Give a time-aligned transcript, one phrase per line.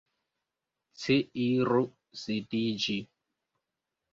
[1.01, 1.83] Ci iru
[2.23, 2.97] sidiĝi.